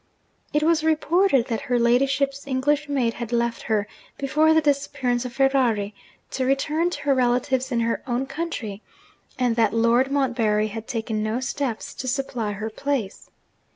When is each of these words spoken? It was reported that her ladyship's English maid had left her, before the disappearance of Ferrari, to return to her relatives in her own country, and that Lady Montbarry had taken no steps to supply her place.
It 0.51 0.63
was 0.63 0.83
reported 0.83 1.45
that 1.45 1.61
her 1.69 1.77
ladyship's 1.77 2.47
English 2.47 2.89
maid 2.89 3.13
had 3.13 3.31
left 3.31 3.61
her, 3.69 3.85
before 4.17 4.51
the 4.51 4.59
disappearance 4.59 5.25
of 5.25 5.33
Ferrari, 5.33 5.93
to 6.31 6.43
return 6.43 6.89
to 6.89 7.01
her 7.01 7.13
relatives 7.13 7.71
in 7.71 7.81
her 7.81 8.01
own 8.07 8.25
country, 8.25 8.81
and 9.37 9.55
that 9.57 9.75
Lady 9.75 10.09
Montbarry 10.09 10.69
had 10.69 10.87
taken 10.87 11.21
no 11.21 11.39
steps 11.39 11.93
to 11.93 12.07
supply 12.07 12.53
her 12.53 12.71
place. 12.71 13.29